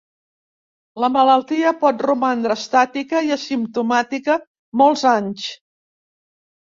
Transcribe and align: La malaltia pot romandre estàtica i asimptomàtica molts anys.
La 1.03 1.09
malaltia 1.17 1.73
pot 1.83 2.01
romandre 2.07 2.57
estàtica 2.61 3.23
i 3.29 3.37
asimptomàtica 3.37 4.39
molts 4.83 5.05
anys. 5.15 5.49